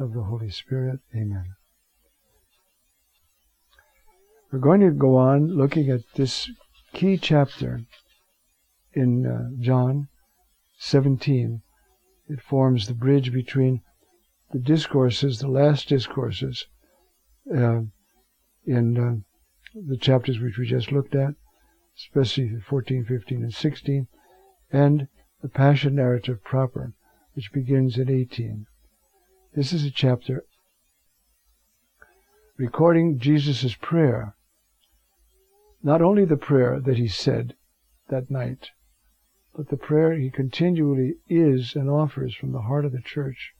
[0.00, 1.00] of the Holy Spirit.
[1.14, 1.54] Amen.
[4.50, 6.50] We're going to go on looking at this
[6.92, 7.80] key chapter
[8.92, 10.08] in uh, John
[10.78, 11.62] 17.
[12.28, 13.82] It forms the bridge between
[14.52, 16.66] the discourses, the last discourses,
[17.52, 17.82] uh,
[18.64, 19.16] in uh,
[19.74, 21.34] the chapters which we just looked at,
[21.98, 24.06] especially 14, 15, and 16,
[24.72, 25.08] and
[25.42, 26.92] the Passion narrative proper,
[27.34, 28.66] which begins in 18.
[29.54, 30.42] This is a chapter
[32.58, 34.34] recording Jesus' prayer,
[35.80, 37.54] not only the prayer that he said
[38.08, 38.70] that night,
[39.54, 43.52] but the prayer he continually is and offers from the heart of the church,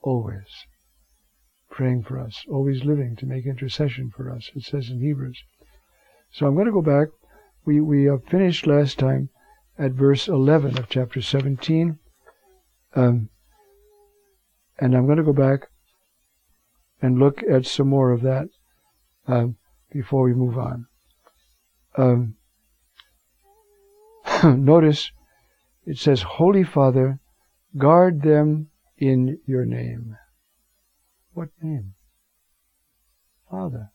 [0.00, 0.48] always
[1.70, 5.42] praying for us, always living to make intercession for us, it says in Hebrews.
[6.30, 7.08] So I'm going to go back.
[7.66, 9.28] We, we finished last time
[9.78, 11.98] at verse 11 of chapter 17.
[12.94, 13.28] Um,
[14.82, 15.68] and I'm going to go back
[17.00, 18.48] and look at some more of that
[19.28, 19.54] um,
[19.92, 20.86] before we move on.
[21.96, 22.34] Um,
[24.42, 25.12] notice
[25.86, 27.20] it says, Holy Father,
[27.78, 30.16] guard them in your name.
[31.32, 31.94] What name?
[33.48, 33.92] Father.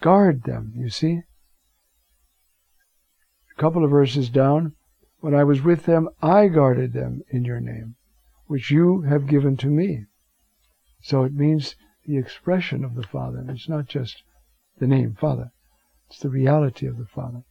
[0.00, 1.22] Guard them, you see?
[3.50, 4.76] A couple of verses down,
[5.18, 7.96] when I was with them, I guarded them in your name,
[8.50, 10.06] which you have given to me.
[11.00, 13.38] So it means the expression of the Father.
[13.38, 14.24] and It's not just
[14.80, 15.52] the name Father.
[16.08, 17.44] It's the reality of the Father.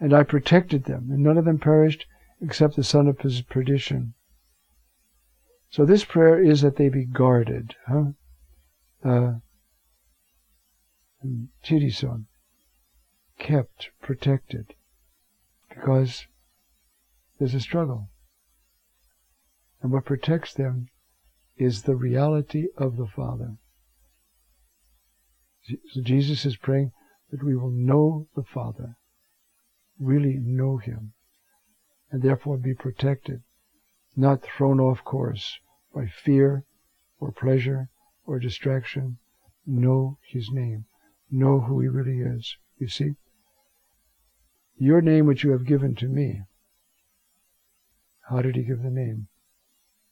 [0.00, 2.06] And I protected them, and none of them perished
[2.40, 3.18] except the son of
[3.50, 4.14] perdition.
[5.68, 7.74] So this prayer is that they be guarded.
[7.86, 8.12] Huh?
[9.04, 9.34] Uh,
[11.62, 12.24] Chirison,
[13.38, 14.72] kept, protected,
[15.68, 16.26] because
[17.38, 18.08] there's a struggle.
[19.82, 20.88] And what protects them
[21.56, 23.56] is the reality of the Father.
[25.92, 26.92] So Jesus is praying
[27.30, 28.96] that we will know the Father,
[29.98, 31.12] really know Him,
[32.10, 33.42] and therefore be protected,
[34.14, 35.58] not thrown off course
[35.94, 36.64] by fear
[37.18, 37.88] or pleasure
[38.24, 39.18] or distraction.
[39.66, 40.84] Know His name.
[41.30, 42.56] Know who He really is.
[42.78, 43.14] You see?
[44.78, 46.42] Your name which you have given to me.
[48.28, 49.28] How did He give the name?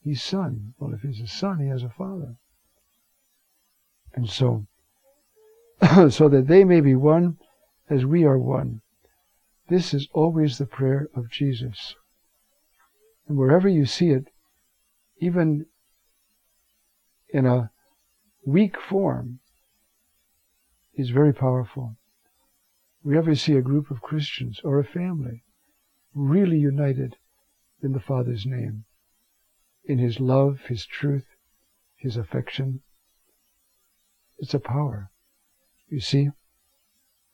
[0.04, 0.74] He's Son.
[0.78, 2.36] Well, if He's a Son, He has a Father.
[4.12, 4.66] And so,
[6.10, 7.38] so that they may be one
[7.88, 8.82] as we are one.
[9.68, 11.94] This is always the prayer of Jesus.
[13.26, 14.28] And wherever you see it,
[15.18, 15.66] even
[17.30, 17.70] in a
[18.44, 19.40] weak form,
[20.92, 21.96] is very powerful.
[23.02, 25.44] We ever see a group of Christians or a family
[26.14, 27.16] really united
[27.82, 28.84] in the Father's name,
[29.84, 31.26] in His love, His truth,
[31.96, 32.80] His affection.
[34.38, 35.10] It's a power,
[35.88, 36.30] you see.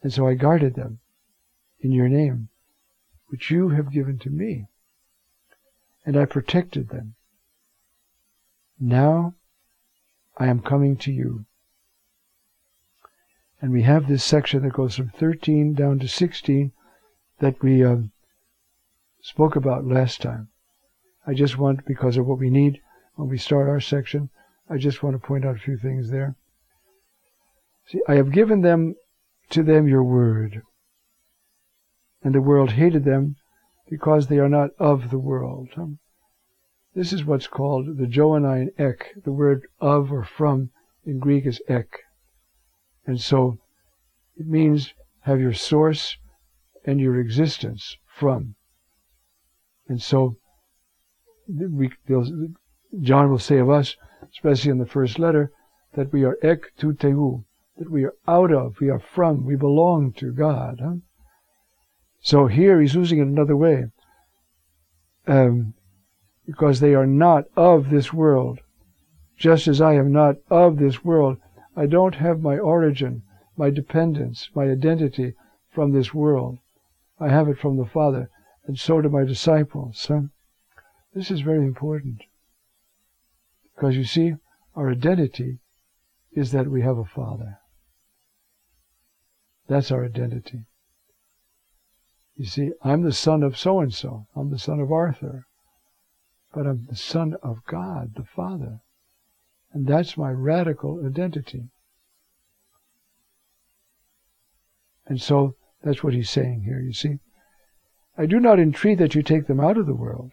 [0.03, 1.01] And so I guarded them
[1.81, 2.49] in your name,
[3.29, 4.67] which you have given to me,
[6.05, 7.15] and I protected them.
[8.79, 9.35] Now
[10.37, 11.45] I am coming to you.
[13.61, 16.73] And we have this section that goes from 13 down to 16
[17.41, 18.13] that we um,
[19.21, 20.49] spoke about last time.
[21.27, 22.81] I just want, because of what we need
[23.15, 24.31] when we start our section,
[24.69, 26.37] I just want to point out a few things there.
[27.87, 28.95] See, I have given them
[29.51, 30.63] to them your word,
[32.23, 33.37] and the world hated them
[33.89, 35.71] because they are not of the world.
[35.77, 35.99] Um,
[36.95, 39.15] this is what's called the Johannine ek.
[39.25, 40.71] The word of or from
[41.05, 42.01] in Greek is ek.
[43.07, 43.59] And so
[44.37, 46.17] it means have your source
[46.85, 48.55] and your existence from.
[49.89, 50.37] And so
[51.51, 51.91] we,
[53.01, 53.97] John will say of us,
[54.33, 55.53] especially in the first letter,
[55.95, 57.45] that we are ek tou theou,
[57.77, 60.81] that we are out of, we are from, we belong to God.
[60.83, 60.97] Huh?
[62.21, 63.87] So here he's using it another way.
[65.27, 65.75] Um,
[66.47, 68.59] because they are not of this world.
[69.37, 71.39] Just as I am not of this world,
[71.77, 73.23] I don't have my origin,
[73.57, 75.35] my dependence, my identity
[75.71, 76.59] from this world.
[77.21, 78.31] I have it from the Father,
[78.67, 80.05] and so do my disciples.
[80.07, 80.23] Huh?
[81.15, 82.23] This is very important.
[83.75, 84.35] Because you see,
[84.75, 85.59] Our identity
[86.33, 87.59] is that we have a Father.
[89.69, 90.67] That's our identity.
[92.37, 94.27] You see, I'm the son of so and so.
[94.35, 95.47] I'm the son of Arthur.
[96.55, 98.81] But I'm the son of God, the Father.
[99.73, 101.71] And that's my radical identity.
[105.07, 107.19] And so that's what he's saying here, you see.
[108.17, 110.33] I do not entreat that you take them out of the world.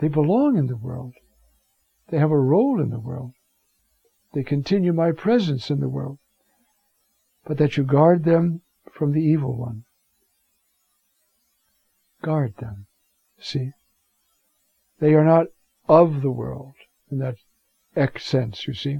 [0.00, 1.14] They belong in the world.
[2.08, 3.32] They have a role in the world.
[4.32, 6.18] They continue my presence in the world.
[7.44, 8.62] But that you guard them
[8.92, 9.84] from the evil one.
[12.22, 12.86] Guard them.
[13.38, 13.72] See?
[15.00, 15.46] They are not
[15.88, 16.74] of the world
[17.10, 17.36] in that
[17.96, 18.98] ek sense, you see.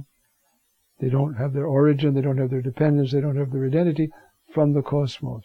[0.99, 4.09] They don't have their origin, they don't have their dependence, they don't have their identity
[4.53, 5.43] from the cosmos.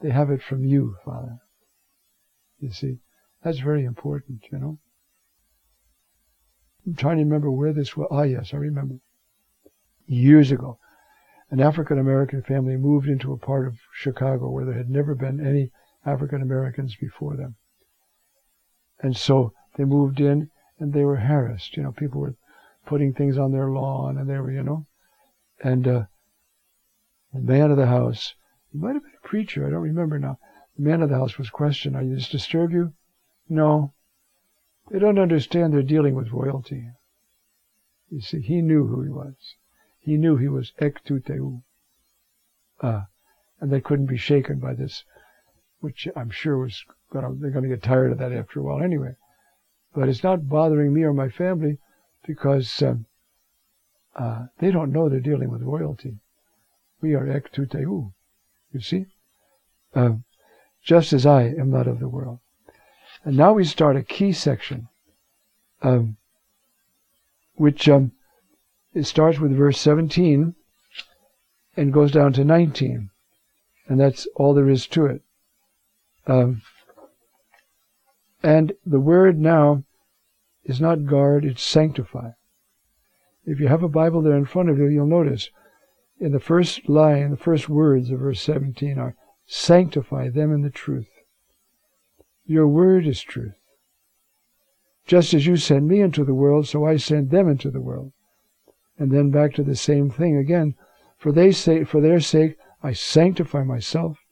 [0.00, 1.38] They have it from you, Father.
[2.58, 2.98] You see,
[3.48, 4.78] that's very important, you know.
[6.86, 8.06] I'm trying to remember where this was.
[8.10, 8.96] Ah, yes, I remember.
[10.06, 10.78] Years ago,
[11.50, 15.40] an African American family moved into a part of Chicago where there had never been
[15.40, 15.72] any
[16.04, 17.56] African Americans before them.
[19.00, 21.74] And so they moved in and they were harassed.
[21.74, 22.36] You know, people were
[22.84, 24.84] putting things on their lawn and they were, you know.
[25.62, 26.04] And uh,
[27.32, 28.34] the man of the house,
[28.70, 30.38] he might have been a preacher, I don't remember now.
[30.76, 32.92] The man of the house was questioned, Are you this disturb you?
[33.48, 33.92] No.
[34.90, 36.90] They don't understand they're dealing with royalty.
[38.10, 39.56] You see, he knew who he was.
[40.00, 41.62] He knew he was ek tou theou.
[42.80, 43.02] Uh,
[43.60, 45.04] and they couldn't be shaken by this,
[45.80, 49.16] which I'm sure was gonna, they're gonna get tired of that after a while anyway.
[49.94, 51.78] But it's not bothering me or my family
[52.26, 53.06] because um,
[54.14, 56.18] uh, they don't know they're dealing with royalty.
[57.00, 58.12] We are ek tou theou.
[58.72, 59.06] You see?
[59.94, 60.16] Uh,
[60.82, 62.40] just as I am not of the world.
[63.28, 64.88] And now we start a key section,
[65.82, 66.16] um,
[67.56, 68.12] which um,
[68.94, 70.54] it starts with verse 17
[71.76, 73.10] and goes down to 19.
[73.86, 75.20] And that's all there is to it.
[76.26, 76.62] Um,
[78.42, 79.84] and the word now
[80.64, 82.30] is not guard, it's sanctify.
[83.44, 85.50] If you have a Bible there in front of you, you'll notice
[86.18, 89.16] in the first line, the first words of verse 17 are
[89.46, 91.10] sanctify them in the truth.
[92.50, 93.60] Your word is truth.
[95.06, 98.12] Just as you send me into the world, so I send them into the world.
[98.98, 100.74] And then back to the same thing again.
[101.18, 104.24] For they say, for their sake, I sanctify myself,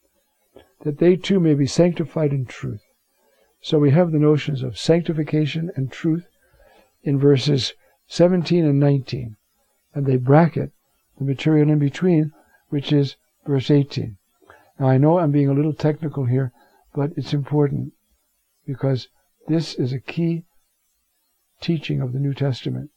[0.80, 2.82] that they too may be sanctified in truth.
[3.60, 6.26] So we have the notions of sanctification and truth
[7.02, 7.74] in verses
[8.06, 9.36] 17 and 19.
[9.94, 10.72] And they bracket
[11.18, 12.32] the material in between,
[12.70, 13.16] which is
[13.46, 14.16] verse 18.
[14.80, 16.52] Now I know I'm being a little technical here,
[16.94, 17.92] but it's important
[18.66, 19.08] because
[19.48, 20.44] this is a key
[21.60, 22.90] teaching of the New Testament,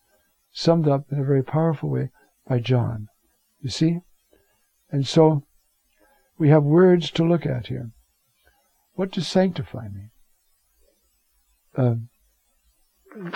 [0.52, 2.10] summed up in a very powerful way
[2.48, 3.08] by John.
[3.62, 4.00] You see?
[4.92, 5.44] And so
[6.38, 7.92] we have words to look at here.
[8.94, 10.12] What does sanctify mean?
[11.78, 12.10] Um,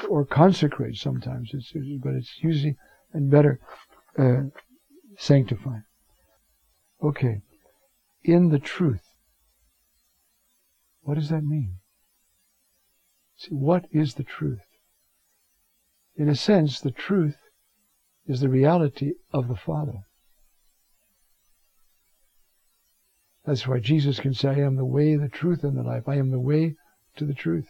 [0.09, 1.71] or consecrate sometimes, it's,
[2.01, 2.75] but it's usually
[3.13, 3.59] and better
[4.17, 4.43] uh,
[5.17, 5.79] sanctify.
[7.01, 7.41] Okay,
[8.23, 9.03] in the truth.
[11.01, 11.79] What does that mean?
[13.37, 14.65] See, what is the truth?
[16.15, 17.37] In a sense, the truth
[18.27, 20.03] is the reality of the Father.
[23.45, 26.07] That's why Jesus can say, I am the way, the truth, and the life.
[26.07, 26.75] I am the way
[27.17, 27.67] to the truth,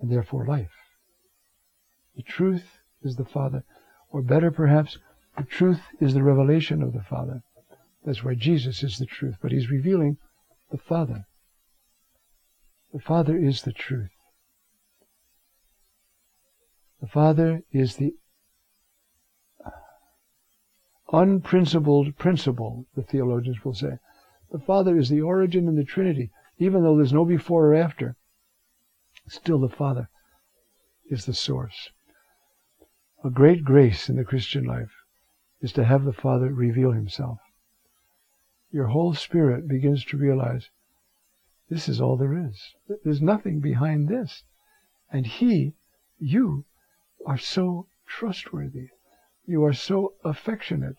[0.00, 0.70] and therefore life.
[2.16, 3.64] The truth is the Father.
[4.10, 4.98] Or better, perhaps,
[5.36, 7.42] the truth is the revelation of the Father.
[8.04, 10.18] That's why Jesus is the truth, but he's revealing
[10.70, 11.26] the Father.
[12.94, 14.12] The Father is the truth.
[17.00, 18.14] The Father is the
[21.12, 23.98] unprincipled principle, the theologians will say.
[24.52, 26.30] The Father is the origin in the Trinity.
[26.58, 28.14] Even though there's no before or after,
[29.26, 30.08] still the Father
[31.10, 31.90] is the source.
[33.24, 35.02] A great grace in the Christian life
[35.60, 37.40] is to have the Father reveal himself.
[38.70, 40.70] Your whole spirit begins to realize
[41.68, 42.74] this is all there is.
[43.04, 44.44] There's nothing behind this.
[45.10, 45.74] And He,
[46.18, 46.64] you,
[47.26, 48.88] are so trustworthy.
[49.46, 50.96] You are so affectionate.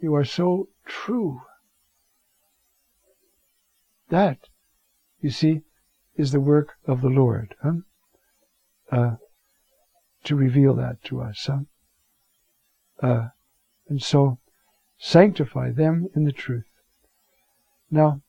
[0.00, 1.42] You are so true.
[4.08, 4.48] That,
[5.20, 5.62] you see,
[6.16, 7.54] is the work of the Lord.
[7.62, 7.72] Huh?
[8.90, 9.16] Uh,
[10.24, 11.46] to reveal that to us.
[11.46, 11.60] Huh?
[13.00, 13.28] Uh,
[13.88, 14.38] and so,
[14.98, 16.66] sanctify them in the truth.
[17.90, 18.22] Now,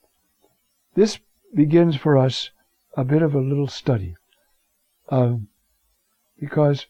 [0.95, 1.19] this
[1.55, 2.49] begins for us
[2.95, 4.15] a bit of a little study.
[5.09, 5.47] Um,
[6.39, 6.87] because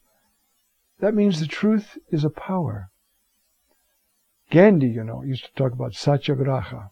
[1.00, 2.89] That means the truth is a power.
[4.50, 6.91] Gandhi, you know, used to talk about satyagraha.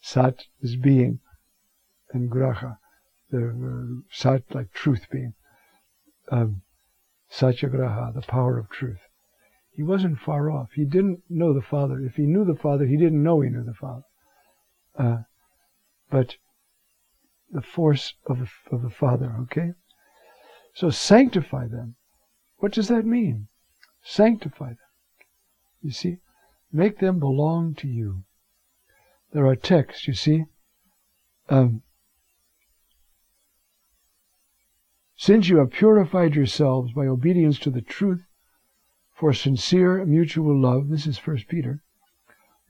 [0.00, 1.20] Sat is being,
[2.12, 2.78] and graha,
[3.30, 5.34] the uh, sat like truth being.
[6.32, 6.62] Um,
[7.28, 8.98] satyagraha, the power of truth.
[9.70, 10.70] He wasn't far off.
[10.74, 12.00] He didn't know the Father.
[12.00, 14.02] If he knew the Father, he didn't know he knew the Father.
[14.98, 15.18] Uh,
[16.10, 16.36] but
[17.50, 19.72] the force of the, of the Father, okay?
[20.74, 21.96] So sanctify them.
[22.58, 23.48] What does that mean?
[24.02, 24.78] Sanctify them.
[25.82, 26.18] You see?
[26.72, 28.24] Make them belong to you.
[29.32, 30.44] There are texts, you see.
[31.48, 31.82] Um,
[35.18, 38.26] Since you have purified yourselves by obedience to the truth
[39.14, 41.82] for sincere mutual love, this is First Peter,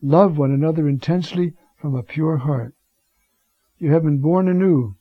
[0.01, 2.76] love one another intensely from a pure heart.
[3.79, 4.97] You have been born anew,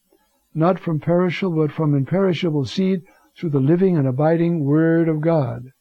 [0.53, 3.03] not from perishable, but from imperishable seed,
[3.37, 5.71] through the living and abiding Word of God.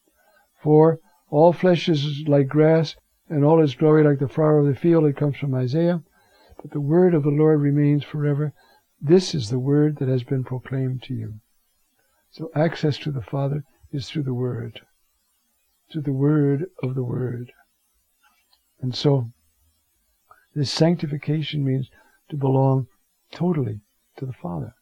[0.63, 0.99] For
[1.29, 2.97] all flesh is like grass,
[3.29, 5.05] and all its glory like the flower of the field.
[5.05, 6.03] It comes from Isaiah.
[6.61, 8.53] But the word of the Lord remains forever.
[9.01, 11.41] This is the word that has been proclaimed to you.
[12.31, 14.81] So access to the Father is through the Word,
[15.91, 17.53] through the Word of the Word.
[18.81, 19.31] And so,
[20.55, 21.91] this sanctification means
[22.35, 22.89] to belong
[23.31, 23.81] totally
[24.17, 24.75] to the Father.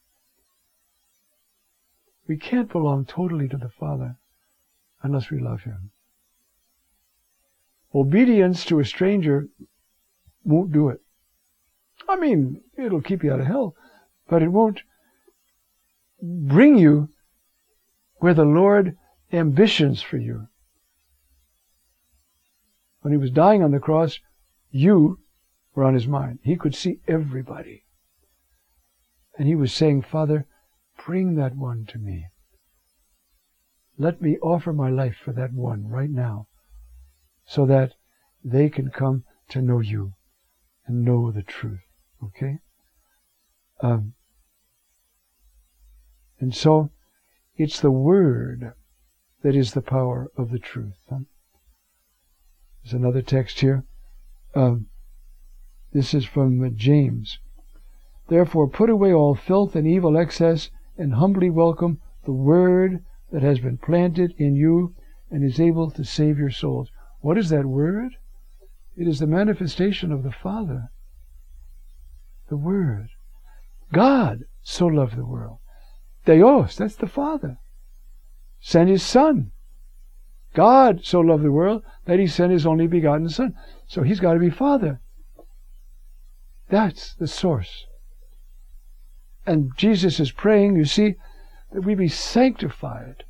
[2.27, 4.17] We can't belong totally to the Father
[5.03, 5.91] unless we love Him.
[7.95, 9.49] Obedience to a stranger
[10.45, 11.01] won't do it.
[12.09, 13.75] I mean, it'll keep you out of hell,
[14.29, 14.81] but it won't
[16.23, 17.11] bring you
[18.17, 18.97] where the Lord
[19.31, 20.49] ambitions for you.
[23.03, 24.21] When he was dying on the cross,
[24.71, 25.19] you
[25.75, 26.41] were on his mind.
[26.43, 27.85] He could see everybody.
[29.39, 30.47] And he was saying, Father,
[31.05, 32.27] bring that one to me.
[33.99, 36.49] Let me offer my life for that one right now
[37.47, 37.95] so that
[38.45, 40.15] they can come to know you
[40.87, 41.81] and know the truth.
[42.23, 42.59] Okay?
[43.81, 44.15] Um,
[46.39, 46.91] and so
[47.57, 48.73] it's the Word
[49.43, 50.95] that is the power of the truth.
[52.83, 53.85] There's another text here.
[54.55, 54.87] Um,
[55.93, 57.39] this is from James.
[58.29, 63.59] Therefore, put away all filth and evil excess, and humbly welcome the Word that has
[63.59, 64.95] been planted in you
[65.31, 66.91] and is able to save your souls.
[67.21, 68.17] What is that Word?
[68.97, 70.91] It is the manifestation of the Father.
[72.49, 73.09] The Word.
[73.93, 75.59] God so loved the world
[76.25, 77.59] Deus, that's the Father,
[78.61, 79.51] sent His Son.
[80.55, 83.55] God so loved the world that He sent His only begotten Son.
[83.87, 85.01] So He's got to be Father.
[86.73, 87.85] That's the source.
[89.45, 91.17] And Jesus is praying, you see,
[91.71, 93.25] that we be sanctified,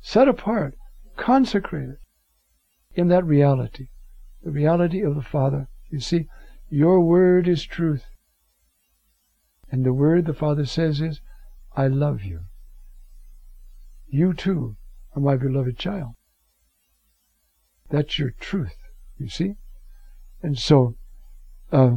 [0.00, 0.76] set apart,
[1.16, 1.96] consecrated
[2.94, 3.88] in that reality,
[4.44, 5.66] the reality of the Father.
[5.90, 6.26] You see,
[6.70, 8.04] your word is truth.
[9.72, 11.20] And the word the Father says is,
[11.76, 12.42] I love you.
[14.06, 14.76] You too
[15.16, 16.12] are my beloved child.
[17.90, 18.76] That's your truth,
[19.18, 19.54] you see?
[20.44, 20.94] And so,
[21.72, 21.96] uh,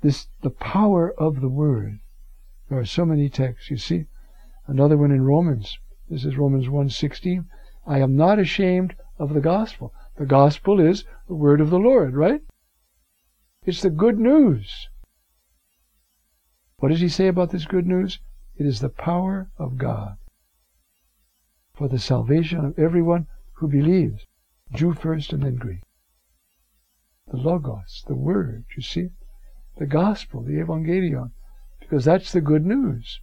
[0.00, 2.00] this, the power of the word.
[2.68, 4.06] There are so many texts, you see?
[4.66, 5.78] Another one in Romans.
[6.08, 7.46] This is Romans 1.16.
[7.86, 9.92] I am not ashamed of the gospel.
[10.16, 12.40] The gospel is the word of the Lord, right?
[13.64, 14.88] It's the good news.
[16.78, 18.20] What does he say about this good news?
[18.56, 20.16] It is the power of God
[21.80, 24.26] for the salvation of everyone who believes,
[24.74, 25.80] Jew first and then Greek.
[27.28, 29.08] The Logos, the Word, you see?
[29.80, 31.30] The Gospel, the Evangelion,
[31.80, 33.20] because that's the good news.